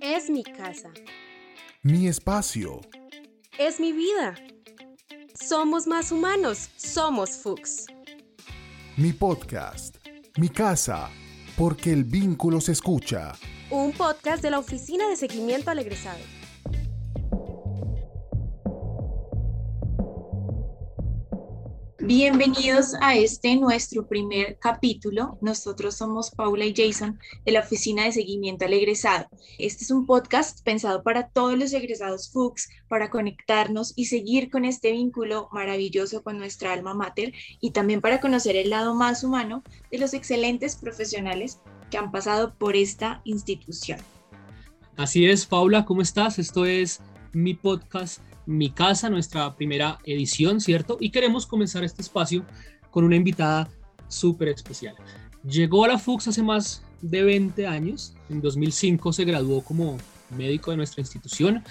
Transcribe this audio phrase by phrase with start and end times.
[0.00, 0.90] Es mi casa.
[1.82, 2.80] Mi espacio.
[3.58, 4.34] Es mi vida.
[5.34, 6.70] Somos más humanos.
[6.76, 7.86] Somos Fuchs.
[8.96, 9.96] Mi podcast.
[10.36, 11.10] Mi casa.
[11.56, 13.32] Porque el vínculo se escucha.
[13.70, 16.39] Un podcast de la Oficina de Seguimiento al Egresado.
[22.12, 25.38] Bienvenidos a este nuestro primer capítulo.
[25.40, 29.28] Nosotros somos Paula y Jason de la Oficina de Seguimiento al Egresado.
[29.60, 34.64] Este es un podcast pensado para todos los egresados Fuchs, para conectarnos y seguir con
[34.64, 39.62] este vínculo maravilloso con nuestra alma mater y también para conocer el lado más humano
[39.92, 41.60] de los excelentes profesionales
[41.92, 44.00] que han pasado por esta institución.
[44.96, 46.40] Así es, Paula, ¿cómo estás?
[46.40, 46.98] Esto es
[47.32, 50.96] mi podcast mi casa, nuestra primera edición, ¿cierto?
[51.00, 52.44] Y queremos comenzar este espacio
[52.90, 53.70] con una invitada
[54.08, 54.96] súper especial.
[55.48, 59.96] Llegó a la FUX hace más de 20 años, en 2005 se graduó como
[60.36, 61.62] médico de nuestra institución,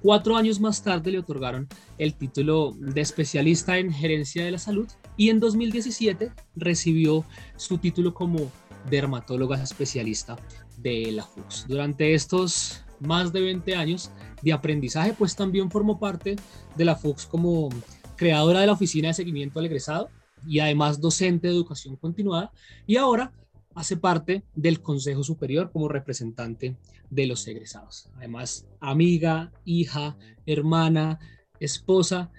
[0.00, 4.88] cuatro años más tarde le otorgaron el título de especialista en gerencia de la salud
[5.16, 7.24] y en 2017 recibió
[7.56, 8.50] su título como
[8.88, 10.36] dermatóloga especialista
[10.78, 11.66] de la FUX.
[11.66, 14.10] Durante estos más de 20 años
[14.42, 16.36] de aprendizaje, pues también formó parte
[16.76, 17.68] de la FUX como
[18.16, 20.08] creadora de la Oficina de Seguimiento al Egresado
[20.46, 22.50] y además docente de educación continuada
[22.86, 23.32] y ahora
[23.74, 26.76] hace parte del Consejo Superior como representante
[27.10, 28.08] de los egresados.
[28.16, 30.16] Además, amiga, hija,
[30.46, 31.18] hermana,
[31.60, 32.30] esposa,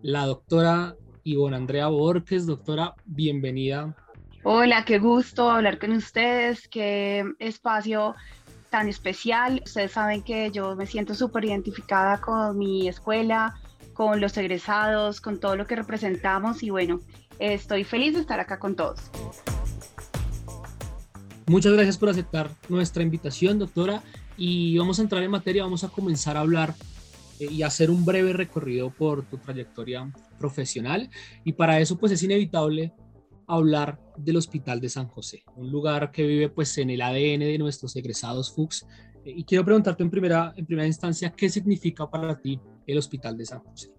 [0.00, 2.46] la doctora Ivonne Andrea Borges.
[2.46, 3.96] Doctora, bienvenida.
[4.44, 8.14] Hola, qué gusto hablar con ustedes, qué espacio
[8.72, 9.62] tan especial.
[9.64, 13.54] Ustedes saben que yo me siento súper identificada con mi escuela,
[13.92, 17.00] con los egresados, con todo lo que representamos y bueno,
[17.38, 18.98] estoy feliz de estar acá con todos.
[21.46, 24.02] Muchas gracias por aceptar nuestra invitación, doctora.
[24.38, 26.74] Y vamos a entrar en materia, vamos a comenzar a hablar
[27.38, 31.10] eh, y hacer un breve recorrido por tu trayectoria profesional.
[31.44, 32.94] Y para eso, pues es inevitable
[33.56, 37.58] hablar del Hospital de San José, un lugar que vive pues en el ADN de
[37.58, 38.86] nuestros egresados FUCS.
[39.24, 43.36] Eh, y quiero preguntarte en primera, en primera instancia, ¿qué significa para ti el Hospital
[43.36, 43.90] de San José?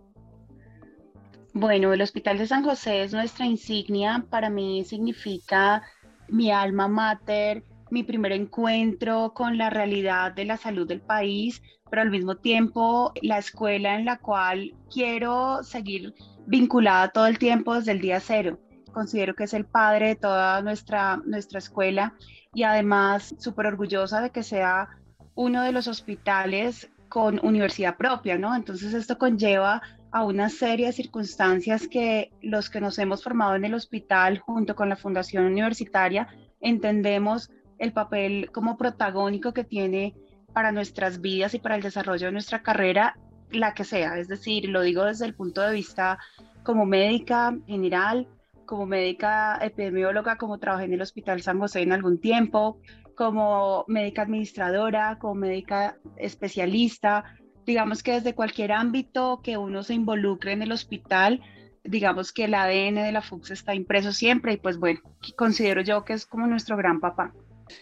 [1.53, 4.25] Bueno, el Hospital de San José es nuestra insignia.
[4.30, 5.84] Para mí significa
[6.28, 11.62] mi alma mater, mi primer encuentro con la realidad de la salud del país,
[11.92, 16.16] pero al mismo tiempo la escuela en la cual quiero seguir
[16.47, 18.58] vinculada todo el tiempo desde el día cero
[18.94, 22.14] considero que es el padre de toda nuestra, nuestra escuela
[22.54, 24.90] y además súper orgullosa de que sea
[25.36, 28.56] uno de los hospitales con universidad propia, ¿no?
[28.56, 29.81] Entonces esto conlleva
[30.12, 34.76] a una serie de circunstancias que los que nos hemos formado en el hospital junto
[34.76, 36.28] con la Fundación Universitaria
[36.62, 40.16] entendemos el papel como protagónico que tiene
[40.54, 43.18] para nuestras vidas y para el desarrollo de nuestra carrera,
[43.52, 44.18] la que sea.
[44.18, 46.20] Es decir, lo digo desde el punto de vista
[46.64, 48.28] como médica general,
[48.74, 52.80] como médica epidemióloga, como trabajé en el Hospital San José en algún tiempo,
[53.14, 57.24] como médica administradora, como médica especialista,
[57.68, 61.40] digamos que desde cualquier ámbito que uno se involucre en el hospital,
[61.84, 65.02] digamos que el ADN de la FUX está impreso siempre y pues bueno,
[65.36, 67.32] considero yo que es como nuestro gran papá.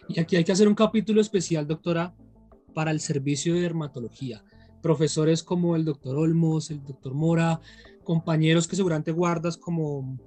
[0.09, 2.13] Y aquí hay que hacer un capítulo especial, doctora,
[2.73, 4.43] para el servicio de dermatología.
[4.81, 7.61] Profesores como el doctor Olmos, el doctor Mora,
[8.03, 10.19] compañeros que seguramente guardas como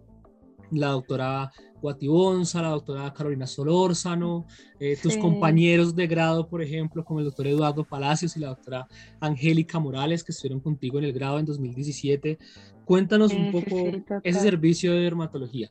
[0.70, 4.46] la doctora Guatibonza, la doctora Carolina Solórzano,
[4.80, 8.86] eh, tus compañeros de grado, por ejemplo, como el doctor Eduardo Palacios y la doctora
[9.20, 12.38] Angélica Morales, que estuvieron contigo en el grado en 2017.
[12.84, 13.76] Cuéntanos un poco
[14.22, 15.70] ese servicio de dermatología.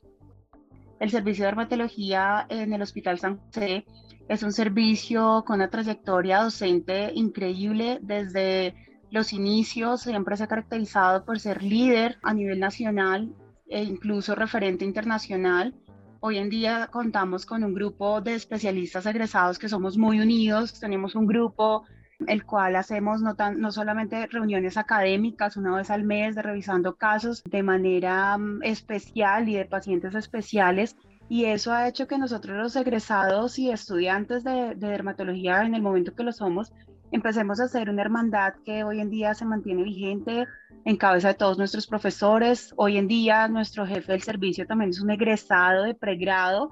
[1.00, 3.84] El servicio de dermatología en el Hospital San José
[4.28, 8.74] es un servicio con una trayectoria docente increíble desde
[9.10, 13.32] los inicios, siempre se ha caracterizado por ser líder a nivel nacional
[13.66, 15.74] e incluso referente internacional.
[16.20, 20.80] Hoy en día contamos con un grupo de especialistas egresados que somos muy unidos.
[20.80, 21.84] Tenemos un grupo
[22.26, 26.96] el cual hacemos no, tan, no solamente reuniones académicas una vez al mes de revisando
[26.96, 30.96] casos de manera mm, especial y de pacientes especiales,
[31.28, 35.82] y eso ha hecho que nosotros los egresados y estudiantes de, de, dermatología en el
[35.82, 36.72] momento que lo somos,
[37.14, 40.48] empecemos a hacer una hermandad que hoy en día se mantiene vigente,
[40.84, 42.74] en cabeza de todos nuestros profesores.
[42.76, 46.70] Hoy en día nuestro jefe del servicio también es un egresado de pregrado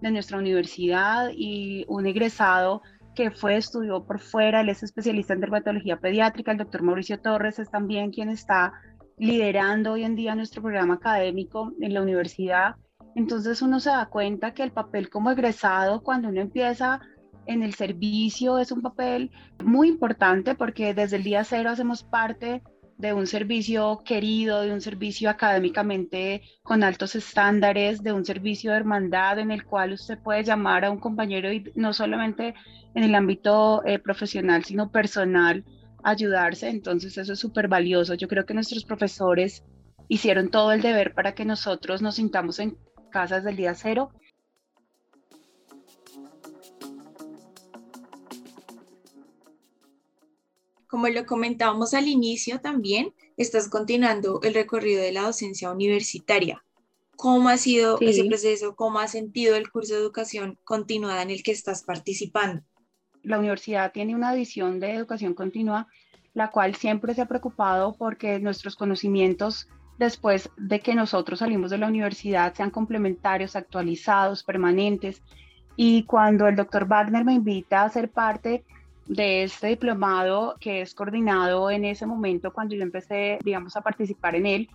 [0.00, 2.80] de nuestra universidad y un egresado
[3.14, 7.58] que fue, estudió por fuera, él es especialista en dermatología pediátrica, el doctor Mauricio Torres
[7.58, 8.72] es también quien está
[9.18, 12.76] liderando hoy en día nuestro programa académico en la universidad.
[13.14, 17.02] Entonces uno se da cuenta que el papel como egresado, cuando uno empieza
[17.46, 19.30] en el servicio, es un papel
[19.64, 22.62] muy importante porque desde el día cero hacemos parte
[22.98, 28.76] de un servicio querido, de un servicio académicamente con altos estándares, de un servicio de
[28.78, 32.54] hermandad en el cual usted puede llamar a un compañero y no solamente
[32.94, 35.64] en el ámbito eh, profesional, sino personal,
[36.04, 36.68] ayudarse.
[36.68, 38.14] Entonces eso es súper valioso.
[38.14, 39.64] Yo creo que nuestros profesores
[40.08, 42.76] hicieron todo el deber para que nosotros nos sintamos en
[43.10, 44.12] casa desde el día cero
[50.92, 56.62] Como lo comentábamos al inicio también, estás continuando el recorrido de la docencia universitaria.
[57.16, 58.76] ¿Cómo ha sido ese proceso?
[58.76, 62.62] ¿Cómo has sentido el curso de educación continuada en el que estás participando?
[63.22, 65.88] La universidad tiene una edición de educación continua,
[66.34, 69.68] la cual siempre se ha preocupado porque nuestros conocimientos
[69.98, 75.22] después de que nosotros salimos de la universidad sean complementarios, actualizados, permanentes.
[75.74, 78.62] Y cuando el doctor Wagner me invita a ser parte
[79.06, 84.36] de este diplomado que es coordinado en ese momento cuando yo empecé, digamos, a participar
[84.36, 84.68] en él,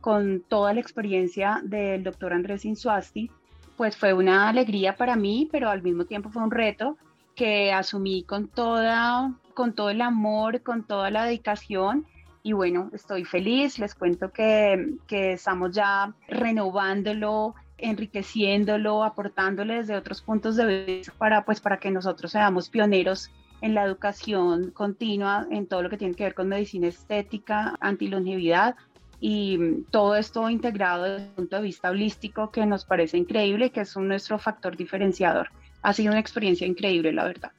[0.00, 3.30] con toda la experiencia del doctor Andrés Insuasti,
[3.76, 6.96] pues fue una alegría para mí, pero al mismo tiempo fue un reto
[7.34, 12.06] que asumí con toda, con todo el amor, con toda la dedicación.
[12.42, 20.20] Y bueno, estoy feliz, les cuento que, que estamos ya renovándolo, enriqueciéndolo, aportándole desde otros
[20.20, 23.30] puntos de vista para, pues, para que nosotros seamos pioneros
[23.64, 28.76] en la educación continua, en todo lo que tiene que ver con medicina estética, antilongevidad
[29.20, 33.80] y todo esto integrado desde el punto de vista holístico que nos parece increíble, que
[33.80, 35.48] es nuestro factor diferenciador.
[35.80, 37.52] Ha sido una experiencia increíble, la verdad.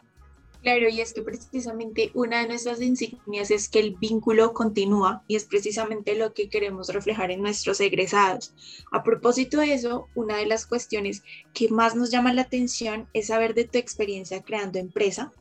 [0.65, 5.35] Claro, y es que precisamente una de nuestras insignias es que el vínculo continúa y
[5.35, 8.51] es precisamente lo que queremos reflejar en nuestros egresados.
[8.91, 11.21] A propósito de eso, una de las cuestiones
[11.53, 15.31] que más nos llama la atención es saber de tu experiencia creando empresa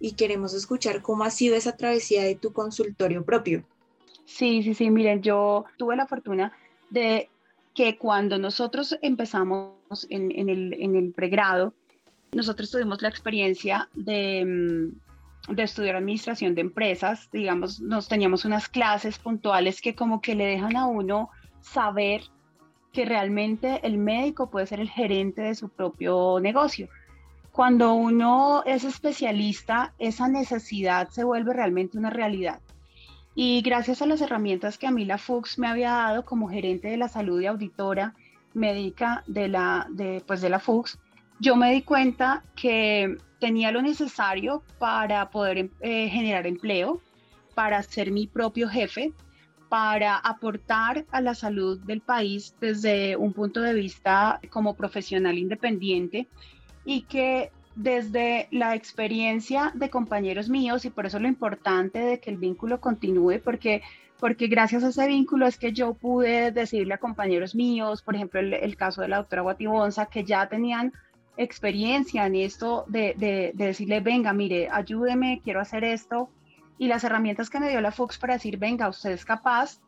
[0.00, 3.66] y queremos escuchar cómo ha sido esa travesía de tu consultorio propio.
[4.24, 6.56] Sí, sí, sí, miren, yo tuve la fortuna
[6.88, 7.28] de
[7.74, 11.74] que cuando nosotros empezamos en, en el, pregrado,
[12.32, 14.44] nosotros tuvimos la experiencia de,
[15.48, 20.34] mm, de, estudiar administración de empresas, digamos, nos teníamos unas clases puntuales que como que
[20.34, 21.30] le dejan a uno
[21.60, 22.22] saber
[22.92, 26.88] que realmente el médico puede ser el gerente de su propio negocio
[27.52, 32.60] cuando uno es especialista, esa necesidad se vuelve realmente una realidad.
[33.34, 36.88] Y gracias a las herramientas que a mí la Fuchs me había dado como gerente
[36.88, 38.14] de la salud y auditora
[38.54, 40.98] médica de la, de, pues de la Fuchs,
[41.40, 47.00] yo me di cuenta que tenía lo necesario para poder eh, generar empleo,
[47.54, 49.12] para ser mi propio jefe,
[49.70, 56.28] para aportar a la salud del país desde un punto de vista como profesional independiente
[56.84, 62.30] y que desde la experiencia de compañeros míos, y por eso lo importante de que
[62.30, 63.82] el vínculo continúe, porque,
[64.18, 68.40] porque gracias a ese vínculo es que yo pude decirle a compañeros míos, por ejemplo,
[68.40, 70.92] el, caso de la doctora Guatibonza, que ya tenían
[71.42, 76.28] experiencia en esto de, de, decirle, venga, mire, ayúdeme, quiero hacer esto,
[76.78, 79.80] y las herramientas que me dio la Fox para decir, venga, usted es capaz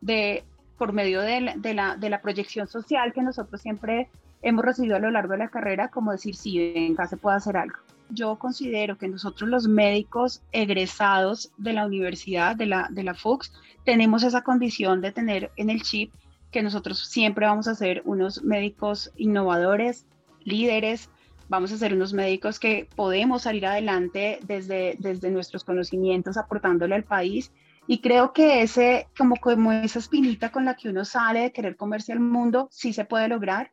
[0.00, 0.44] de,
[0.78, 4.08] por medio de de la, de la proyección social que nosotros siempre
[4.42, 7.56] hemos recibido a lo largo de la carrera, como decir, sí, venga, se puede hacer
[7.56, 7.76] algo.
[8.08, 13.52] Yo considero que nosotros los médicos egresados de la universidad, de la, de la FUX,
[13.84, 16.12] tenemos esa condición de tener en el chip
[16.50, 20.06] que nosotros siempre vamos a ser unos médicos innovadores,
[20.44, 21.10] líderes,
[21.48, 27.04] vamos a ser unos médicos que podemos salir adelante desde, desde nuestros conocimientos aportándole al
[27.04, 27.52] país.
[27.86, 31.76] Y creo que ese, como, como esa espinita con la que uno sale de querer
[31.76, 33.72] comerse al mundo, sí se puede lograr.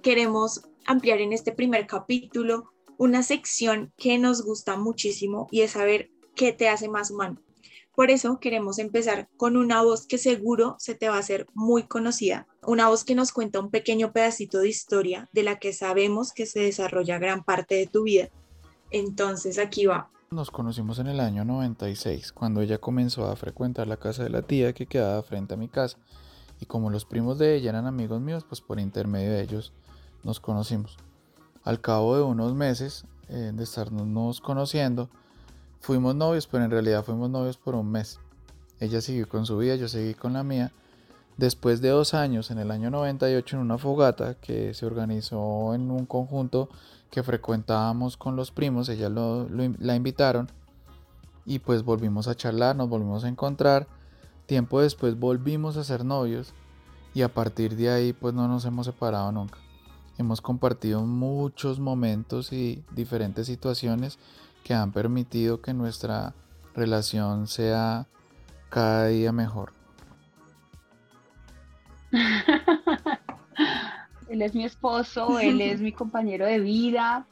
[0.00, 6.10] queremos ampliar en este primer capítulo una sección que nos gusta muchísimo y es saber
[6.34, 7.40] qué te hace más humano.
[7.94, 11.84] Por eso queremos empezar con una voz que seguro se te va a hacer muy
[11.84, 16.32] conocida, una voz que nos cuenta un pequeño pedacito de historia de la que sabemos
[16.32, 18.28] que se desarrolla gran parte de tu vida.
[18.90, 20.10] Entonces aquí va.
[20.30, 24.42] Nos conocimos en el año 96, cuando ella comenzó a frecuentar la casa de la
[24.42, 25.98] tía que quedaba frente a mi casa.
[26.60, 29.72] Y como los primos de ella eran amigos míos, pues por intermedio de ellos
[30.22, 30.98] nos conocimos.
[31.64, 35.08] Al cabo de unos meses eh, de estarnos conociendo,
[35.80, 38.20] fuimos novios, pero en realidad fuimos novios por un mes.
[38.78, 40.72] Ella siguió con su vida, yo seguí con la mía.
[41.40, 45.90] Después de dos años, en el año 98, en una fogata que se organizó en
[45.90, 46.68] un conjunto
[47.10, 50.50] que frecuentábamos con los primos, ella la invitaron
[51.46, 53.86] y pues volvimos a charlar, nos volvimos a encontrar
[54.44, 56.52] Tiempo después volvimos a ser novios
[57.14, 59.56] y a partir de ahí pues no nos hemos separado nunca.
[60.18, 64.18] Hemos compartido muchos momentos y diferentes situaciones
[64.62, 66.34] que han permitido que nuestra
[66.74, 68.08] relación sea
[68.68, 69.79] cada día mejor.
[74.30, 77.26] él es mi esposo, él es mi compañero de vida,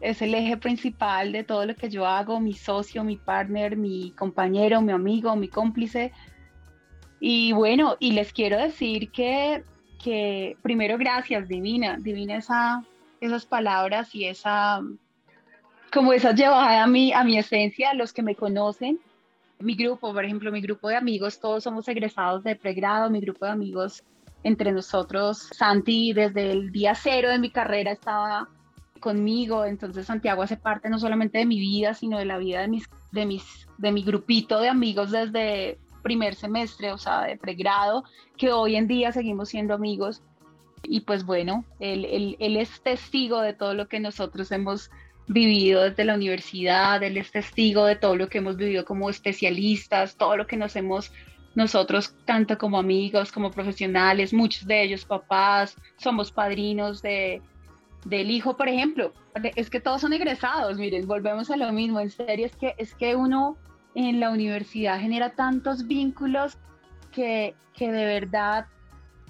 [0.00, 4.10] es el eje principal de todo lo que yo hago, mi socio, mi partner, mi
[4.12, 6.12] compañero, mi amigo, mi cómplice.
[7.20, 9.64] Y bueno, y les quiero decir que,
[10.02, 12.84] que primero gracias, Divina, Divina esa,
[13.20, 14.80] esas palabras y esa,
[15.92, 18.98] como esa llevada a mi, a mi esencia, los que me conocen.
[19.64, 23.46] Mi grupo, por ejemplo, mi grupo de amigos, todos somos egresados de pregrado, mi grupo
[23.46, 24.04] de amigos
[24.42, 25.48] entre nosotros.
[25.52, 28.46] Santi desde el día cero de mi carrera estaba
[29.00, 32.68] conmigo, entonces Santiago hace parte no solamente de mi vida, sino de la vida de
[32.68, 38.04] mis, de mis, de mi grupito de amigos desde primer semestre, o sea, de pregrado,
[38.36, 40.22] que hoy en día seguimos siendo amigos.
[40.82, 44.90] Y pues bueno, él, él, él es testigo de todo lo que nosotros hemos
[45.26, 50.16] vivido desde la universidad, él es testigo de todo lo que hemos vivido como especialistas,
[50.16, 51.12] todo lo que nos hemos
[51.54, 57.40] nosotros, tanto como amigos, como profesionales, muchos de ellos papás, somos padrinos de,
[58.04, 59.12] del hijo, por ejemplo.
[59.56, 62.94] Es que todos son egresados, miren, volvemos a lo mismo, en serio, es que, es
[62.94, 63.56] que uno
[63.94, 66.58] en la universidad genera tantos vínculos
[67.12, 68.66] que, que de verdad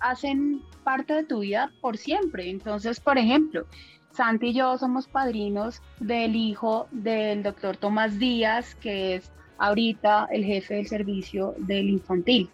[0.00, 2.48] hacen parte de tu vida por siempre.
[2.48, 3.66] Entonces, por ejemplo,
[4.14, 10.44] Santi y yo somos padrinos del hijo del doctor Tomás Díaz, que es ahorita el
[10.44, 12.48] jefe del servicio del infantil.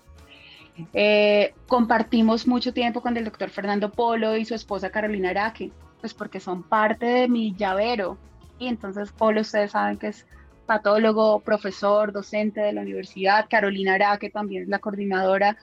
[0.94, 6.14] Eh, compartimos mucho tiempo con el doctor Fernando Polo y su esposa Carolina Araque, pues
[6.14, 8.16] porque son parte de mi llavero.
[8.58, 10.26] Y entonces Polo, ustedes saben que es
[10.64, 13.46] patólogo, profesor, docente de la universidad.
[13.50, 15.58] Carolina Araque también es la coordinadora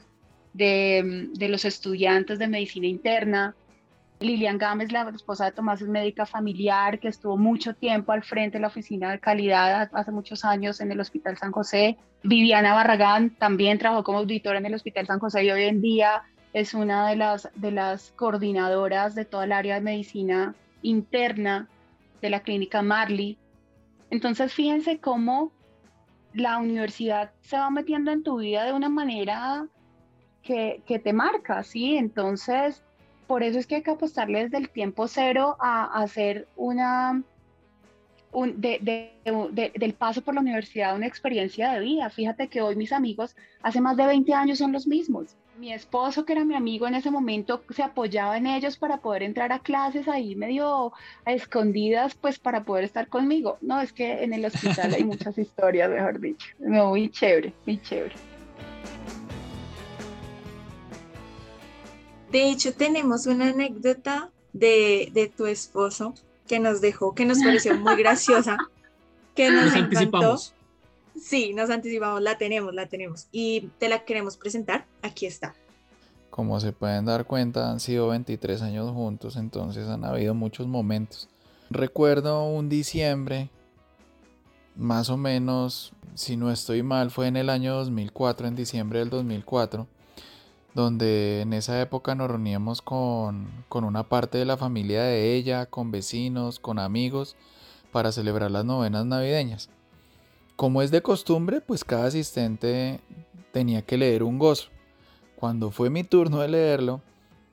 [0.53, 3.55] de, de los estudiantes de medicina interna.
[4.19, 8.57] Lilian Gámez, la esposa de Tomás, es médica familiar que estuvo mucho tiempo al frente
[8.57, 11.97] de la oficina de calidad hace muchos años en el Hospital San José.
[12.23, 16.23] Viviana Barragán también trabajó como auditora en el Hospital San José y hoy en día
[16.53, 21.67] es una de las, de las coordinadoras de toda el área de medicina interna
[22.19, 23.37] de la clínica Marley.
[24.09, 25.51] Entonces, fíjense cómo
[26.33, 29.67] la universidad se va metiendo en tu vida de una manera
[30.41, 31.97] que, que te marca, ¿sí?
[31.97, 32.83] Entonces,
[33.27, 37.21] por eso es que hay que apostarle desde el tiempo cero a, hacer una,
[38.31, 42.09] un, del paso por la universidad una experiencia de vida.
[42.09, 45.35] Fíjate que hoy mis amigos hace más de 20 años son los mismos.
[45.59, 49.23] Mi esposo, que era mi amigo en ese momento, se apoyaba en ellos para poder
[49.23, 50.93] entrar a clases ahí medio
[51.25, 53.57] a escondidas, pues para poder estar conmigo.
[53.61, 56.47] No, es que en el hospital hay muchas historias, mejor dicho.
[56.59, 58.13] Muy chévere, muy chévere.
[62.31, 66.13] De hecho, tenemos una anécdota de, tu esposo
[66.47, 68.57] que nos dejó, que nos pareció muy graciosa,
[69.35, 70.53] que nos, Anticipamos.
[71.19, 73.27] Sí, nos anticipamos, la tenemos, la tenemos.
[73.31, 74.85] Y te la queremos presentar.
[75.01, 75.55] Aquí está.
[76.29, 81.27] Como se pueden dar cuenta, han sido 23 años juntos, entonces han habido muchos momentos.
[81.71, 83.49] Recuerdo un diciembre,
[84.75, 89.09] más o menos, si no estoy mal, fue en el año 2004, en diciembre del
[89.09, 89.87] 2004
[90.77, 95.89] donde en esa época nos reuníamos con, una parte de la familia de ella, con
[95.89, 97.35] vecinos, con amigos,
[97.91, 99.71] para celebrar las novenas navideñas.
[100.55, 102.99] Como es de costumbre, pues cada asistente
[103.51, 104.69] tenía que leer un gozo.
[105.35, 107.01] Cuando fue mi turno de leerlo,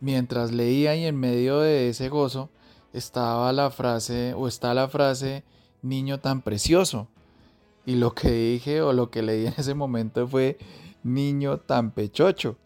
[0.01, 2.51] mientras leía y en medio de ese gozo
[2.93, 5.45] estaba la frase o está la frase
[5.81, 7.09] niño tan precioso.
[7.87, 10.59] Y lo que dije o lo que leí en ese momento fue
[11.03, 12.59] niño tan pechocho.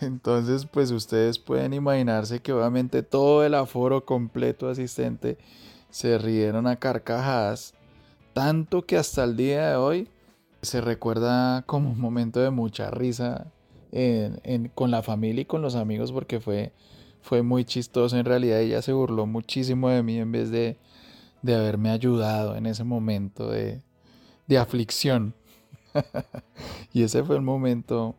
[0.00, 5.38] Entonces, pues ustedes pueden imaginarse que obviamente todo el aforo completo asistente
[5.90, 7.74] se rieron a carcajadas,
[8.32, 10.08] tanto que hasta el día de hoy
[10.62, 13.46] se recuerda como un momento de mucha risa
[14.74, 16.72] con la familia y con los amigos porque fue,
[17.22, 18.16] fue muy chistoso.
[18.16, 20.76] En realidad ella se burló muchísimo de mí en vez de,
[21.42, 23.82] de haberme ayudado en ese momento de,
[24.46, 25.34] de aflicción.
[26.92, 28.14] y ese fue el momento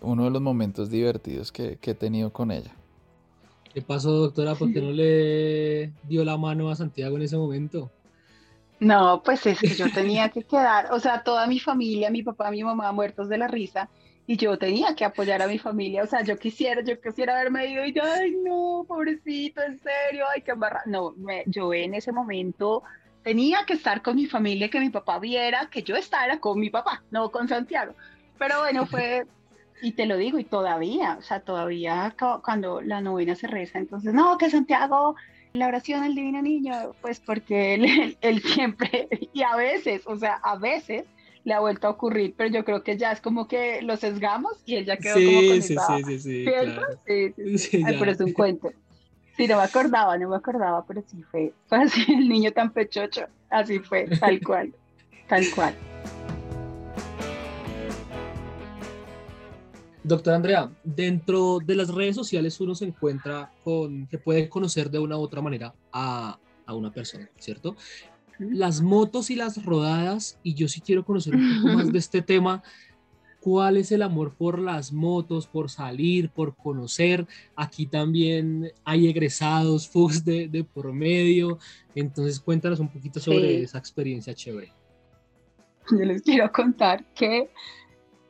[0.00, 2.74] uno de los momentos divertidos que, he tenido con ella.
[3.72, 4.54] ¿Qué pasó, doctora?
[4.54, 7.90] ¿Por qué no le dio la mano a Santiago en ese momento?
[8.80, 12.50] No, pues es que yo tenía que quedar, o sea, toda mi familia, mi papá,
[12.50, 13.88] mi mamá muertos de la risa,
[14.26, 17.66] y yo tenía que apoyar a mi familia, o sea, yo quisiera, yo quisiera haberme
[17.66, 20.82] ido y yo, ay, no, pobrecito, en serio, ay, qué barra.
[20.84, 21.14] No,
[21.46, 22.82] yo en ese momento
[23.22, 26.70] tenía que estar con mi familia, que mi papá viera que yo estaba con mi
[26.70, 27.94] papá, no con Santiago.
[28.38, 29.26] Pero bueno, fue,
[29.82, 34.12] y te lo digo, y todavía, o sea, todavía cuando la novena se reza, entonces,
[34.14, 35.16] no, que Santiago,
[35.52, 40.34] la oración del divino niño, pues porque él, él, siempre, y a veces, o sea,
[40.34, 41.04] a veces
[41.44, 44.52] le ha vuelto a ocurrir, pero yo creo que ya es como que lo sesgamos
[44.66, 46.82] y él ya quedó como con sí, sí, sí, sí, claro.
[47.06, 47.82] sí, sí, sí.
[47.86, 48.70] Ay, pero es un cuento.
[49.36, 52.72] Sí, no me acordaba, no me acordaba, pero sí fue, fue así, el niño tan
[52.72, 54.74] pechocho, así fue, tal cual,
[55.28, 55.74] tal cual.
[60.08, 64.98] Doctora Andrea, dentro de las redes sociales uno se encuentra con que puede conocer de
[64.98, 67.76] una u otra manera a, a una persona, ¿cierto?
[68.38, 72.22] Las motos y las rodadas, y yo sí quiero conocer un poco más de este
[72.22, 72.62] tema.
[73.40, 77.26] ¿Cuál es el amor por las motos, por salir, por conocer?
[77.54, 81.58] Aquí también hay egresados, FUX de, de por medio.
[81.94, 84.72] Entonces, cuéntanos un poquito sobre esa experiencia chévere.
[85.90, 87.50] Yo les quiero contar que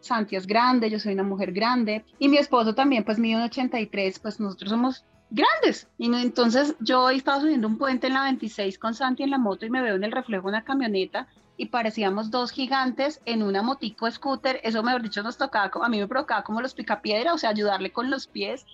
[0.00, 3.42] Santi es grande, yo soy una mujer grande y mi esposo también, pues mide un
[3.42, 5.88] 83, pues nosotros somos grandes.
[5.98, 9.66] Y entonces yo estaba subiendo un puente en la 26 con Santi en la moto
[9.66, 13.62] y me veo en el reflejo de una camioneta y parecíamos dos gigantes en una
[13.62, 14.60] motico scooter.
[14.62, 17.92] Eso, mejor dicho, nos tocaba, a mí me provocaba como los picapiedra, o sea, ayudarle
[17.92, 18.64] con los pies.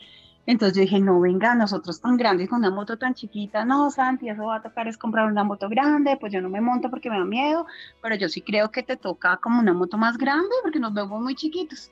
[0.47, 4.29] Entonces yo dije, no, venga, nosotros tan grandes con una moto tan chiquita, no, Santi,
[4.29, 7.09] eso va a tocar es comprar una moto grande, pues yo no me monto porque
[7.09, 7.67] me da miedo,
[8.03, 11.23] pero yo sí creo que te toca como una moto más grande porque nos vemos
[11.23, 11.91] muy chiquitos.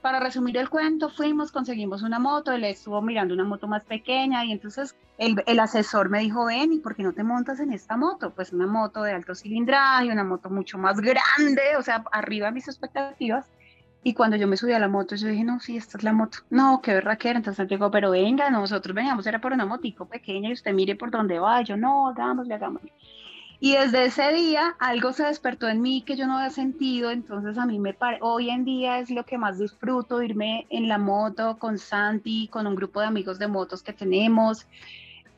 [0.00, 4.44] Para resumir el cuento, fuimos, conseguimos una moto, él estuvo mirando una moto más pequeña
[4.44, 7.96] y entonces el, asesor me dijo, ven, ¿y por qué no te montas en esta
[7.96, 8.30] moto?
[8.30, 12.52] Pues una moto de alto cilindraje, una moto mucho más grande, o sea, arriba de
[12.52, 13.46] mis expectativas.
[14.04, 16.12] Y cuando yo me subí a la moto, yo dije, no, sí, esta es la
[16.12, 16.38] moto.
[16.50, 17.38] No, qué berraquera.
[17.38, 21.10] Entonces dijo, pero venga, nosotros veníamos, era por una motico pequeña y usted mire por
[21.10, 21.62] dónde va.
[21.62, 22.92] yo, no, hagámosle, hagámosle.
[23.64, 27.56] Y desde ese día algo se despertó en mí que yo no había sentido, entonces
[27.58, 30.98] a mí me parece, hoy en día es lo que más disfruto, irme en la
[30.98, 34.66] moto con Santi, con un grupo de amigos de motos que tenemos,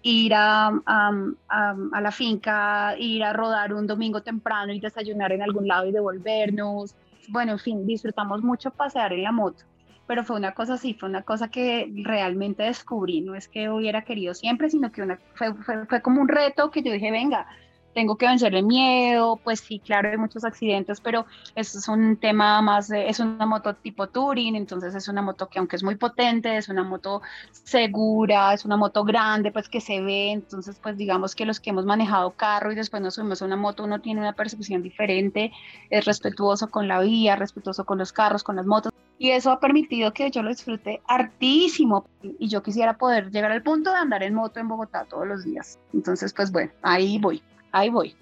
[0.04, 1.12] ir a, a,
[1.48, 5.92] a, la finca, ir a rodar un domingo temprano y desayunar en algún lado y
[5.92, 6.94] devolvernos,
[7.28, 9.64] bueno, en fin, disfrutamos mucho pasear en la moto,
[10.06, 14.02] pero fue una cosa así, fue una cosa que realmente descubrí, no es que hubiera
[14.02, 17.46] querido siempre, sino que una, fue, fue, fue como un reto que yo dije, venga,
[17.94, 22.16] tengo que vencer el miedo, pues sí, claro, hay muchos accidentes, pero eso es un
[22.16, 25.94] tema más, es una moto tipo touring, entonces es una moto que aunque es muy
[25.94, 30.96] potente, es una moto segura, es una moto grande, pues que se ve, entonces pues
[30.96, 34.00] digamos que los que hemos manejado carro y después nos subimos a una moto, uno
[34.00, 35.52] tiene una percepción diferente,
[35.88, 39.60] es respetuoso con la vía, respetuoso con los carros, con las motos, y eso ha
[39.60, 44.24] permitido que yo lo disfrute hartísimo y yo quisiera poder llegar al punto de andar
[44.24, 45.78] en moto en Bogotá todos los días.
[45.92, 47.40] Entonces, pues bueno, ahí voy
[47.74, 48.14] ahí voy.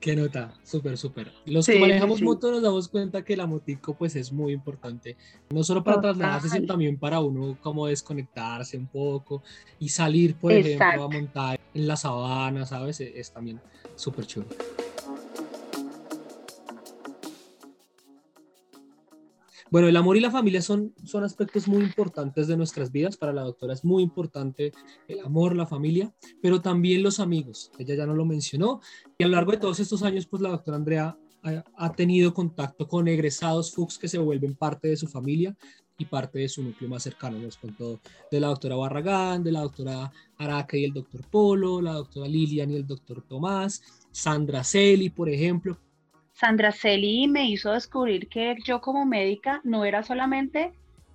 [0.00, 1.32] Qué nota, súper, súper.
[1.44, 5.16] Los que manejamos moto nos damos cuenta que la motico pues es muy importante,
[5.50, 9.42] no solo para trasladarse, sino también para uno como desconectarse un poco
[9.80, 13.00] y salir, por ejemplo, a montar en la sabana, ¿sabes?
[13.00, 13.60] Es, es también
[13.96, 14.46] súper chulo.
[19.70, 23.16] Bueno, el amor y la familia son, son aspectos muy importantes de nuestras vidas.
[23.16, 24.72] Para la doctora es muy importante
[25.08, 27.70] el amor, la familia, pero también los amigos.
[27.78, 28.80] Ella ya no lo mencionó.
[29.18, 32.88] Y a lo largo de todos estos años, pues la doctora Andrea ha, tenido contacto
[32.88, 35.56] con egresados FUCS que se vuelven parte de su familia
[35.96, 37.38] y parte de su núcleo más cercano.
[37.38, 38.00] Nos contó
[38.30, 42.70] de la doctora Barragán, de la doctora Araca y el doctor Polo, la doctora Lilian
[42.70, 45.78] y el doctor Tomás, Sandra Celi, por ejemplo,
[46.38, 50.72] Sandra Celi me hizo descubrir que yo como médica no era solamente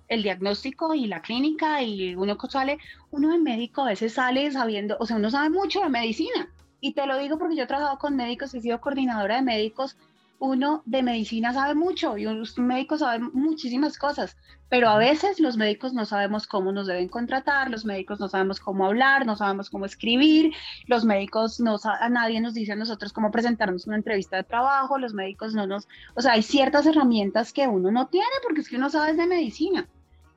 [0.08, 2.76] el diagnóstico y la clínica y uno sale,
[3.10, 6.50] uno de médico a veces sale sabiendo, o sea, uno sabe mucho de medicina.
[6.78, 9.96] Y te lo digo porque yo he trabajado con médicos, he sido coordinadora de médicos
[10.44, 14.36] uno de medicina sabe mucho y un médico sabe muchísimas cosas,
[14.68, 18.60] pero a veces los médicos no sabemos cómo nos deben contratar, los médicos no sabemos
[18.60, 20.52] cómo hablar, no sabemos cómo escribir,
[20.86, 24.98] los médicos no a nadie nos dice a nosotros cómo presentarnos una entrevista de trabajo,
[24.98, 28.68] los médicos no nos, o sea, hay ciertas herramientas que uno no tiene porque es
[28.68, 29.88] que uno sabe de medicina.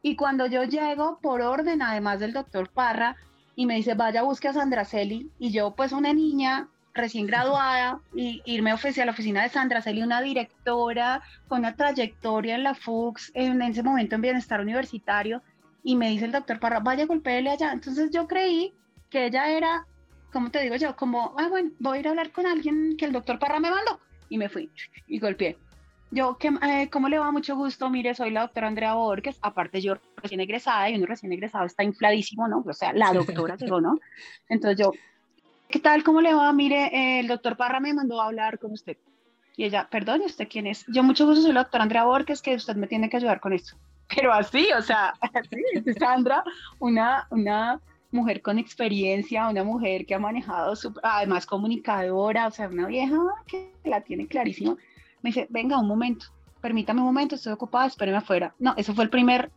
[0.02, 3.16] Y cuando yo llego por orden, además del doctor Parra,
[3.56, 8.00] y me dice, vaya, busque a Sandra Celi, y yo pues una niña recién graduada,
[8.14, 12.76] y irme a la oficina de Sandra Celi, una directora con una trayectoria en la
[12.76, 15.42] FUX, en ese momento en bienestar universitario,
[15.84, 17.72] y me dice el doctor Parra, vaya, golpeele allá.
[17.72, 18.74] Entonces yo creí
[19.10, 19.86] que ella era,
[20.34, 23.06] como te digo yo, como, ah, bueno, voy a ir a hablar con alguien que
[23.06, 24.70] el doctor Parra me mandó, y me fui,
[25.08, 25.58] y golpeé.
[26.10, 27.32] Yo, ¿qué, eh, ¿cómo le va?
[27.32, 27.90] Mucho gusto.
[27.90, 29.38] Mire, soy la doctora Andrea Borges.
[29.42, 32.64] Aparte, yo recién egresada y uno recién egresado está infladísimo, ¿no?
[32.66, 34.00] O sea, la doctora llegó, ¿no?
[34.48, 34.94] Entonces yo,
[35.70, 36.04] ¿qué tal?
[36.04, 36.52] ¿Cómo le va?
[36.54, 38.98] Mire, eh, el doctor Parra me mandó a hablar con usted.
[39.56, 40.86] Y ella, perdón, ¿usted quién es?
[40.88, 43.54] Yo mucho gusto soy la doctora Andrea Borges, que usted me tiene que ayudar con
[43.54, 43.76] esto.
[44.16, 46.44] pero así, o sea, así, Sandra,
[46.80, 52.88] una, una mujer con experiencia, una mujer que ha manejado, además comunicadora, o sea, una
[52.88, 54.76] vieja que la tiene clarísima.
[55.22, 56.28] Me dice, venga, un momento,
[56.62, 58.54] permítame un momento, estoy ocupada, espéreme afuera.
[58.60, 59.52] No, eso fue el primer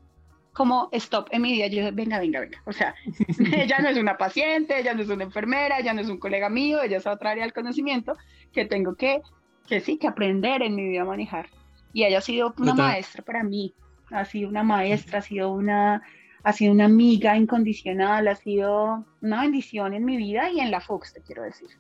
[0.61, 1.68] como stop en mi vida.
[1.68, 2.61] Yo dije, venga, venga, venga.
[2.66, 2.94] O sea,
[3.57, 6.51] ella no es una paciente, ella no es una enfermera, ella no es un colega
[6.51, 8.14] mío, ella es otra área del conocimiento
[8.53, 9.23] que tengo que,
[9.66, 11.49] que sí, que aprender en mi vida a manejar.
[11.94, 13.73] Y ella ha sido una maestra para mí,
[14.11, 16.03] ha sido una maestra, ha sido una,
[16.42, 20.83] ha sido una amiga incondicional, ha sido una bendición en mi vida y en la
[20.83, 21.70] Fox, te quiero decir.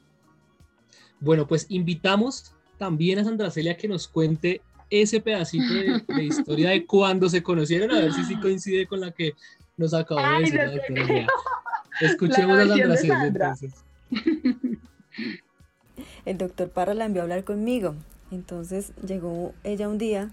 [1.20, 6.84] Bueno, pues invitamos también a Sandra Celia que nos cuente ese pedacito de, historia de
[6.84, 9.32] cuando se conocieron, a ver si sí coincide con la que
[9.76, 10.60] nos acabó de decir.
[12.00, 13.72] Escuchemos a Sandra entonces.
[16.24, 17.94] El doctor Parra la envió a hablar conmigo.
[18.30, 20.30] Entonces llegó ella un día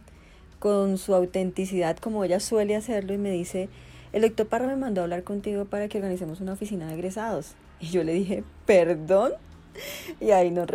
[0.60, 3.70] con su autenticidad como ella suele hacerlo y me dice,
[4.14, 7.56] el doctor Parra me mandó a hablar contigo para que organicemos una oficina de egresados.
[7.80, 9.34] Y yo le dije, perdón.
[10.20, 10.68] Y ahí nos,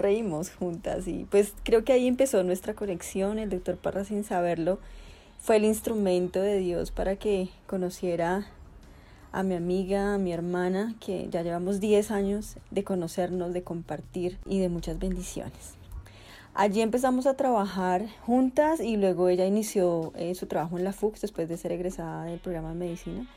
[0.00, 3.38] reímos juntas y pues creo que ahí empezó nuestra conexión.
[3.38, 4.78] El doctor Parra sin saberlo
[5.38, 8.46] fue el instrumento de Dios para que conociera
[9.30, 14.38] a mi amiga, a mi hermana, que ya llevamos 10 años de conocernos, de compartir
[14.46, 15.74] y de muchas bendiciones.
[16.54, 21.20] Allí empezamos a trabajar juntas y luego ella inició eh, su trabajo en la FUX
[21.20, 23.28] después de ser egresada del programa de medicina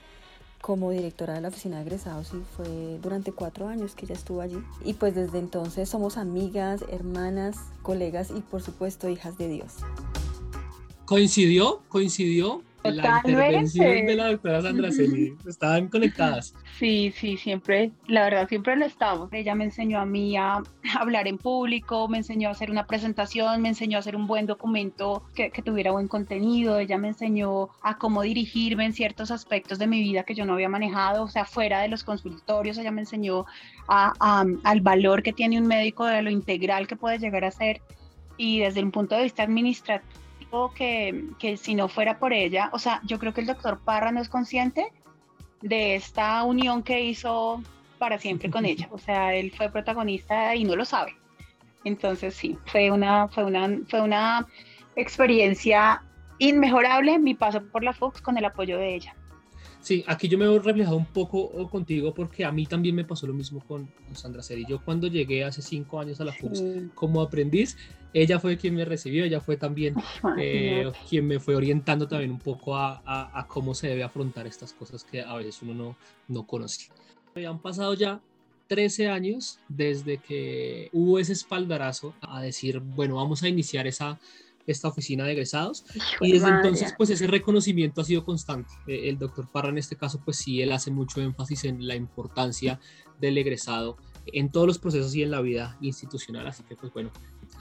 [0.61, 4.41] como directora de la oficina de egresados y fue durante cuatro años que ella estuvo
[4.41, 4.57] allí.
[4.85, 9.73] Y pues desde entonces somos amigas, hermanas, colegas y por supuesto hijas de Dios.
[11.05, 11.81] ¿Coincidió?
[11.89, 12.61] ¿Coincidió?
[12.83, 16.55] La intervención de la doctora Sandra Celi, estaban conectadas.
[16.79, 19.31] Sí, sí, siempre, la verdad, siempre lo estamos.
[19.31, 20.63] Ella me enseñó a mí a
[20.99, 24.47] hablar en público, me enseñó a hacer una presentación, me enseñó a hacer un buen
[24.47, 29.77] documento que, que tuviera buen contenido, ella me enseñó a cómo dirigirme en ciertos aspectos
[29.77, 32.91] de mi vida que yo no había manejado, o sea, fuera de los consultorios, ella
[32.91, 33.45] me enseñó
[33.87, 37.51] a, a, al valor que tiene un médico de lo integral que puede llegar a
[37.51, 37.81] ser
[38.37, 40.21] y desde un punto de vista administrativo
[40.75, 44.11] que, que si no fuera por ella, o sea, yo creo que el doctor Parra
[44.11, 44.91] no es consciente
[45.61, 47.61] de esta unión que hizo
[47.97, 48.87] para siempre con ella.
[48.91, 51.15] O sea, él fue protagonista y no lo sabe.
[51.83, 54.47] Entonces sí, fue una, fue una, fue una
[54.95, 56.03] experiencia
[56.39, 59.15] inmejorable mi paso por la Fox con el apoyo de ella.
[59.81, 63.25] Sí, aquí yo me he reflejado un poco contigo porque a mí también me pasó
[63.25, 64.65] lo mismo con, Sandra Seri.
[64.67, 67.77] Yo cuando llegué hace cinco años a la FUX como aprendiz,
[68.13, 69.95] ella fue quien me recibió, ella fue también
[70.37, 74.73] eh, quien me fue orientando también un poco a, a, cómo se debe afrontar estas
[74.73, 75.97] cosas que a veces uno no,
[76.27, 76.89] no conoce.
[77.35, 78.21] Han pasado ya
[78.67, 84.19] 13 años desde que hubo ese espaldarazo a decir, bueno, vamos a iniciar esa
[84.67, 85.85] esta oficina de egresados
[86.19, 88.71] y desde entonces pues ese reconocimiento ha sido constante.
[88.87, 91.95] Eh, el doctor Parra en este caso pues sí, él hace mucho énfasis en la
[91.95, 92.79] importancia
[93.19, 93.97] del egresado
[94.27, 97.11] en todos los procesos y en la vida institucional, así que pues bueno,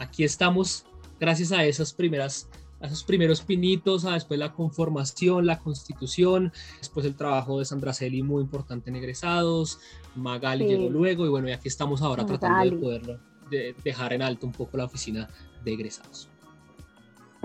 [0.01, 0.85] aquí estamos
[1.21, 2.49] gracias a esas primeras
[2.83, 7.93] a esos primeros pinitos, a después la conformación, la constitución, después el trabajo de Sandra
[7.93, 9.79] Celi muy importante en egresados,
[10.17, 13.19] Magali llegó luego y bueno, y aquí estamos ahora tratando de poderlo
[13.51, 15.29] de dejar en alto un poco la oficina
[15.63, 16.29] de egresados.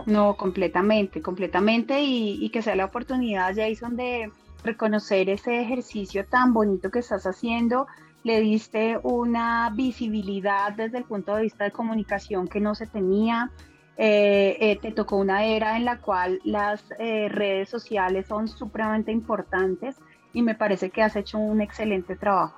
[0.06, 4.32] No, completamente, completamente y, que sea la oportunidad, Jason, de
[4.64, 7.88] reconocer ese ejercicio tan bonito que estás haciendo.
[8.26, 13.52] Le diste una visibilidad desde el punto de vista de comunicación que no se tenía.
[13.98, 19.12] Eh, eh, te tocó una era en la cual las eh, redes sociales son supremamente
[19.12, 19.98] importantes
[20.34, 22.58] y me parece que has hecho un excelente trabajo.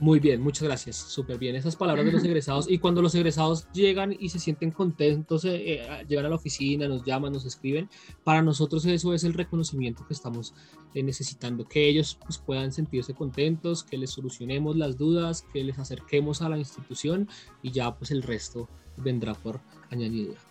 [0.00, 0.96] Muy bien, muchas gracias.
[0.96, 1.56] Súper bien.
[1.56, 2.70] Esas palabras de los egresados.
[2.70, 6.88] Y cuando los egresados llegan y se sienten contentos, eh, eh, llegan a la oficina,
[6.88, 7.90] nos llaman, nos escriben,
[8.24, 10.54] para nosotros eso es el reconocimiento que estamos
[10.94, 11.68] eh, necesitando.
[11.68, 16.48] Que ellos pues, puedan sentirse contentos, que les solucionemos las dudas, que les acerquemos a
[16.48, 17.28] la institución
[17.62, 19.60] y ya pues el resto vendrá por
[19.90, 20.49] añadidura.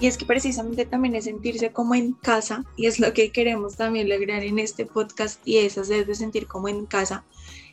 [0.00, 3.76] Y es que precisamente también es sentirse como en casa y es lo que queremos
[3.76, 7.24] también lograr en este podcast y es hacer de sentir como en casa.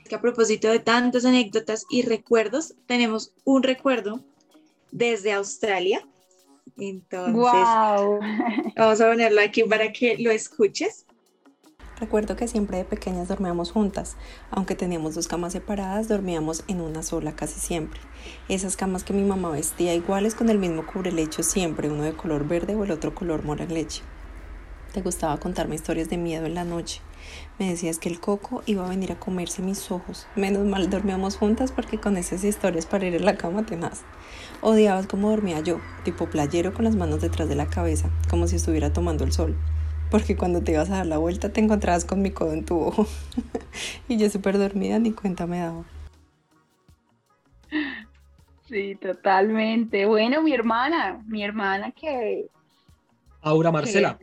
[0.08, 4.24] Que a propósito de tantas anécdotas y recuerdos, tenemos un recuerdo
[4.92, 6.08] desde Australia.
[6.78, 7.36] Entonces,
[8.76, 11.06] vamos a ponerlo aquí para que lo escuches.
[12.02, 14.16] Recuerdo que siempre de pequeñas dormíamos juntas,
[14.50, 18.02] aunque teníamos dos camas separadas, dormíamos en una sola casi siempre.
[18.50, 22.48] Esas camas que mi mamá vestía iguales con el mismo cubrelecho siempre, uno de color
[22.48, 24.02] verde o el otro color mora leche.
[24.94, 27.02] Te gustaba contarme historias de miedo en la noche.
[27.60, 30.26] Me decías que el coco iba a venir a comerse mis ojos.
[30.36, 34.02] Menos mal dormíamos juntas porque con esas historias para ir a la cama tenaz.
[34.62, 38.56] Odiabas cómo dormía yo, tipo playero con las manos detrás de la cabeza, como si
[38.56, 39.56] estuviera tomando el sol.
[40.12, 42.78] Porque cuando te ibas a dar la vuelta te encontrabas con mi codo en tu
[42.80, 43.08] ojo.
[44.10, 45.86] y yo súper dormida ni cuenta me daba.
[48.68, 50.06] Sí, totalmente.
[50.06, 52.48] Bueno, mi hermana, mi hermana que...
[53.42, 54.20] Aura Marcela.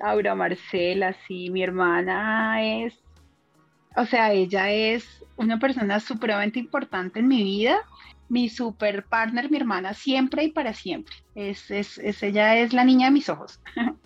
[0.00, 2.94] Aura Marcela, sí, mi hermana es,
[3.96, 7.78] o sea, ella es una persona supremamente importante en mi vida,
[8.28, 11.14] mi super partner, mi hermana, siempre y para siempre.
[11.34, 13.60] Es, es, es ella es la niña de mis ojos.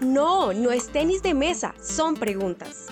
[0.00, 2.86] No, no es tenis de mesa, son preguntas.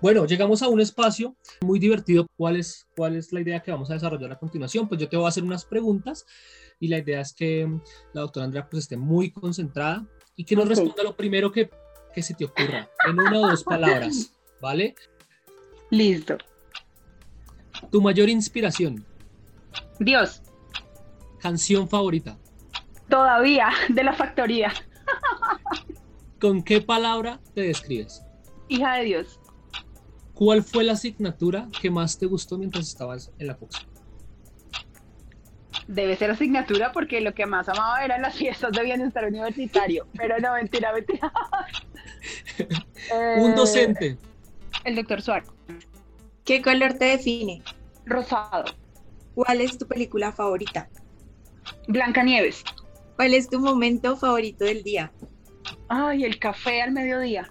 [0.00, 2.26] Bueno, llegamos a un espacio muy divertido.
[2.36, 4.88] ¿Cuál es, ¿Cuál es la idea que vamos a desarrollar a continuación?
[4.88, 6.26] Pues yo te voy a hacer unas preguntas
[6.80, 7.68] y la idea es que
[8.12, 11.70] la doctora Andrea pues esté muy concentrada y que nos responda lo primero que,
[12.14, 14.94] que se te ocurra, en una o dos palabras, ¿vale?
[15.90, 16.36] Listo.
[17.90, 19.04] Tu mayor inspiración.
[19.98, 20.42] Dios.
[21.40, 22.38] Canción favorita.
[23.08, 24.72] Todavía, de la factoría.
[26.40, 28.22] ¿Con qué palabra te describes?
[28.68, 29.40] Hija de Dios.
[30.34, 33.86] ¿Cuál fue la asignatura que más te gustó mientras estabas en la FUX?
[35.88, 40.06] Debe ser asignatura porque lo que más amaba eran las fiestas de bienestar universitario.
[40.16, 41.32] Pero no, mentira, mentira.
[43.38, 44.06] Un docente.
[44.06, 44.18] Eh,
[44.84, 45.48] el doctor Suárez.
[46.44, 47.62] ¿Qué color te define?
[48.04, 48.64] Rosado.
[49.34, 50.88] ¿Cuál es tu película favorita?
[51.88, 52.64] Blanca Nieves.
[53.16, 55.10] ¿Cuál es tu momento favorito del día?
[55.88, 57.50] Ay, el café al mediodía.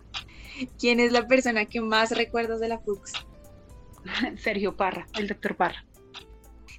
[0.80, 3.14] ¿Quién es la persona que más recuerdas de la FUX?
[4.38, 5.84] Sergio Parra, el doctor Parra.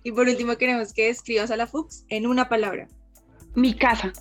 [0.05, 2.87] Y por último queremos que describas a la FUX en una palabra.
[3.57, 4.13] Mi casa.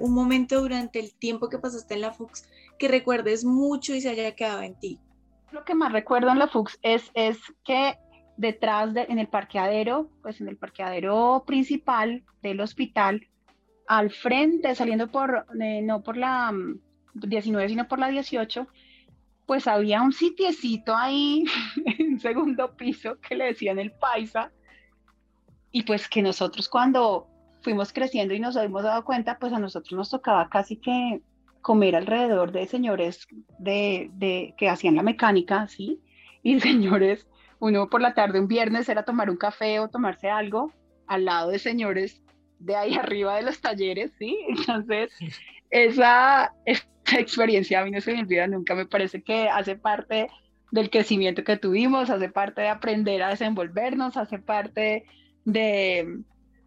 [0.00, 2.48] Un momento durante el tiempo que pasaste en la FUX
[2.80, 4.98] que recuerdes mucho y se haya quedado en ti.
[5.52, 7.96] Lo que más recuerdo en la FUX es, es que
[8.36, 13.26] detrás de, en el parqueadero, pues en el parqueadero principal del hospital,
[13.86, 16.52] al frente, saliendo por, eh, no por la
[17.14, 18.66] 19, mm, sino por la 18,
[19.46, 21.44] pues había un sitiecito ahí
[21.98, 24.50] en segundo piso que le decían el paisa.
[25.70, 27.28] Y pues que nosotros cuando
[27.62, 31.22] fuimos creciendo y nos hemos dado cuenta, pues a nosotros nos tocaba casi que
[31.62, 33.26] comer alrededor de señores
[33.58, 36.00] de, de que hacían la mecánica, ¿sí?
[36.42, 37.26] Y señores,
[37.62, 40.72] uno por la tarde, un viernes, era tomar un café o tomarse algo
[41.06, 42.20] al lado de señores
[42.58, 44.36] de ahí arriba de los talleres, ¿sí?
[44.48, 45.12] Entonces,
[45.70, 46.52] esa,
[47.16, 50.26] experiencia a mí no se me olvida nunca, me parece que hace parte
[50.72, 55.04] del crecimiento que tuvimos, hace parte de aprender a desenvolvernos, hace parte
[55.44, 56.18] de,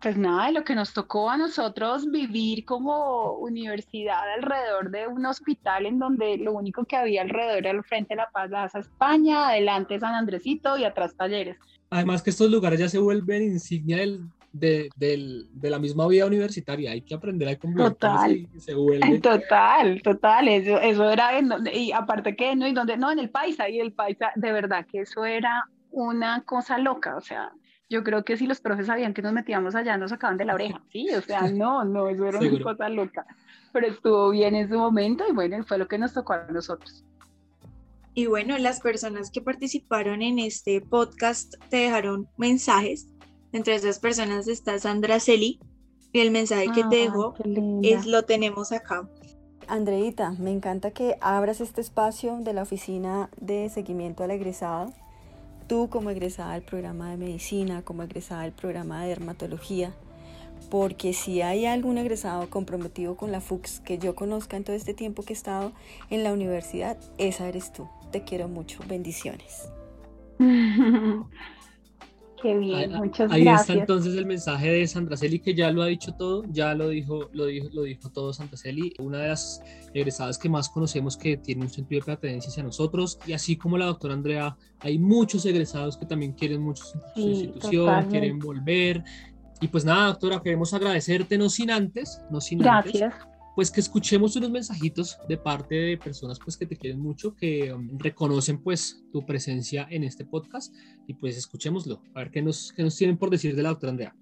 [0.06, 5.26] pues nada, de lo que nos tocó a nosotros vivir como universidad alrededor de un
[5.26, 8.66] hospital en donde lo único que había alrededor era el Frente de la Paz, la
[8.66, 11.58] España, adelante San Andresito y atrás talleres.
[11.90, 16.92] Además que estos lugares ya se vuelven insignia del, de, de, la misma vida universitaria,
[16.92, 19.18] hay que aprender a convivir total, se vuelve.
[19.22, 23.32] Total, total, eso, eso era, en y aparte que, no, y donde, no, en el
[23.32, 27.52] paisa, y el paisa, de verdad que eso era una cosa loca, o sea,
[27.90, 30.56] yo creo que si los profes sabían que nos metíamos allá, nos sacaban de la
[30.56, 33.26] oreja, sí, o sea, no, no, eso era una cosa loca,
[33.72, 37.04] pero estuvo bien en su momento y bueno, fue lo que nos tocó a nosotros.
[38.18, 43.08] Y bueno, las personas que participaron en este podcast te dejaron mensajes
[43.56, 45.62] entre esas personas está Sandra Celi
[46.12, 47.36] y el mensaje que te dejo
[47.84, 49.08] es lo tenemos acá.
[49.70, 54.92] Andreita, me encanta que abras este espacio de la oficina de seguimiento al egresado.
[55.68, 59.94] Tú como egresada del programa de medicina, como egresada del programa de dermatología,
[60.70, 64.94] porque si hay algún egresado comprometido con la FUX que yo conozca en todo este
[64.94, 65.72] tiempo que he estado
[66.10, 67.88] en la universidad, esa eres tú.
[68.12, 68.80] Te quiero mucho.
[68.88, 69.70] Bendiciones.
[72.44, 75.88] bien, ahí, muchas ahí está entonces el mensaje de Sandra Celi que ya lo ha
[75.88, 79.62] dicho todo, ya lo dijo, lo dijo, lo dijo todo Sandra Celi, una de las
[79.94, 83.78] egresadas que más conocemos que tiene un sentido de pertenencia hacia nosotros y así como
[83.78, 89.04] la doctora Andrea, hay muchos egresados que también quieren mucho su institución, quieren volver.
[89.62, 93.14] Y pues nada doctora, queremos agradecerte no sin antes, no sin Gracias
[93.56, 97.74] pues que escuchemos unos mensajitos de parte de personas pues que te quieren mucho, que
[97.74, 100.74] um, reconocen pues tu presencia en este podcast
[101.08, 103.92] y pues escuchémoslo, a ver qué nos, qué nos tienen por decir de la doctora
[103.92, 104.16] Andrea.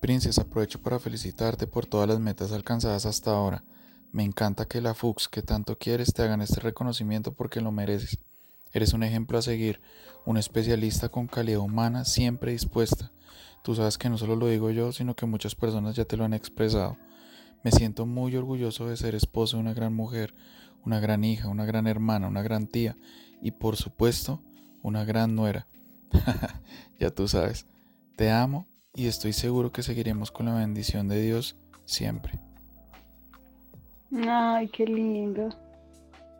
[0.00, 3.64] Princesa, aprovecho para felicitarte por todas las metas alcanzadas hasta ahora.
[4.12, 8.18] Me encanta que la FUX que tanto quieres te hagan este reconocimiento porque lo mereces.
[8.72, 9.80] Eres un ejemplo a seguir,
[10.24, 13.12] un especialista con calidad humana siempre dispuesta
[13.62, 16.24] Tú sabes que no solo lo digo yo, sino que muchas personas ya te lo
[16.24, 16.96] han expresado.
[17.62, 20.34] Me siento muy orgulloso de ser esposo de una gran mujer,
[20.84, 22.96] una gran hija, una gran hermana, una gran tía
[23.42, 24.42] y por supuesto
[24.82, 25.66] una gran nuera.
[26.98, 27.66] ya tú sabes,
[28.16, 32.38] te amo y estoy seguro que seguiremos con la bendición de Dios siempre.
[34.26, 35.50] Ay, qué lindo.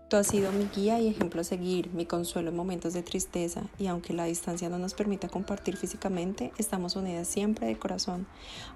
[0.08, 3.64] Tú has sido mi guía y ejemplo a seguir, mi consuelo en momentos de tristeza
[3.78, 8.26] y aunque la distancia no nos permita compartir físicamente, estamos unidas siempre de corazón.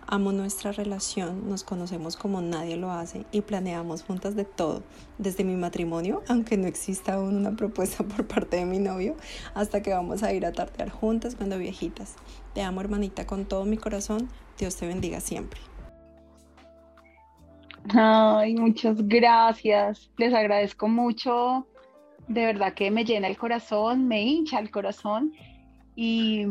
[0.06, 4.82] Amo nuestra relación, nos conocemos como nadie lo hace y planeamos juntas de todo,
[5.16, 9.16] desde mi matrimonio, aunque no exista aún una propuesta por parte de mi novio,
[9.54, 12.16] hasta que vamos a ir a tartear juntas cuando viejitas.
[12.52, 15.71] Te amo hermanita con todo mi corazón, Dios te bendiga siempre.
[17.90, 20.10] Ay, muchas gracias.
[20.16, 21.66] Les agradezco mucho.
[22.28, 25.32] De verdad que me llena el corazón, me hincha el corazón.
[25.96, 26.46] Y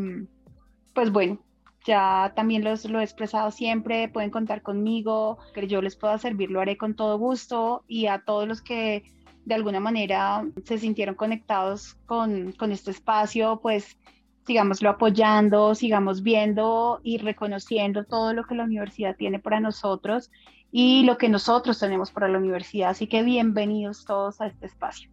[0.94, 1.40] pues bueno,
[1.86, 6.52] ya también los, lo he expresado siempre, pueden contar conmigo, que yo les pueda servir,
[6.52, 7.84] lo haré con todo gusto.
[7.88, 9.04] Y a todos los que
[9.46, 13.98] de alguna manera se sintieron conectados con, con este espacio, pues
[14.46, 20.30] sigámoslo apoyando, sigamos viendo y reconociendo todo lo que la universidad tiene para nosotros
[20.72, 22.92] y lo que nosotros tenemos para la universidad.
[22.92, 25.10] Así que bienvenidos todos a este espacio.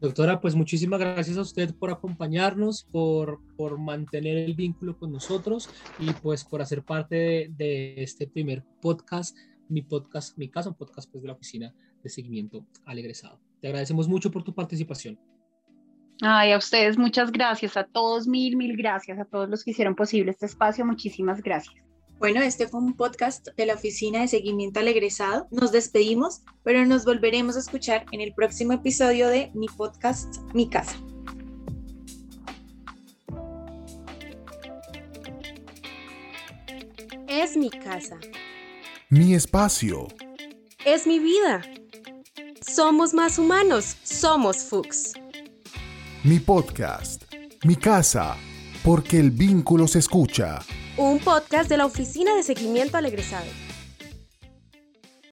[0.00, 5.70] Doctora, pues muchísimas gracias a usted por acompañarnos, por, por mantener el vínculo con nosotros
[6.00, 9.36] y pues por hacer parte de, de este primer podcast,
[9.68, 13.38] mi podcast, mi caso, un podcast pues de la Oficina de Seguimiento al Egresado.
[13.60, 15.20] Te agradecemos mucho por tu participación.
[16.20, 19.94] Ay, a ustedes muchas gracias, a todos mil, mil gracias, a todos los que hicieron
[19.94, 21.91] posible este espacio, muchísimas gracias.
[22.22, 25.48] Bueno, este fue un podcast de la Oficina de Seguimiento al Egresado.
[25.50, 30.70] Nos despedimos, pero nos volveremos a escuchar en el próximo episodio de mi podcast Mi
[30.70, 30.94] Casa.
[37.26, 38.20] Es mi casa.
[39.08, 40.06] Mi espacio.
[40.84, 41.62] Es mi vida.
[42.60, 43.96] Somos más humanos.
[44.04, 45.14] Somos Fuchs.
[46.22, 47.24] Mi podcast.
[47.64, 48.36] Mi casa.
[48.84, 50.60] Porque el vínculo se escucha.
[50.98, 53.46] Un podcast de la Oficina de Seguimiento al Egresado.